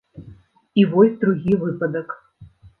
І 0.81 0.85
вось 0.95 1.13
другі 1.25 1.61
выпадак. 1.67 2.19